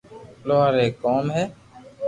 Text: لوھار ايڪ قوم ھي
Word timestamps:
لوھار 0.47 0.73
ايڪ 0.81 0.93
قوم 1.03 1.25
ھي 1.35 1.43